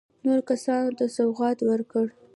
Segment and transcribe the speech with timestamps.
[0.23, 2.05] نورو کسانو ته سوغات ورکړ.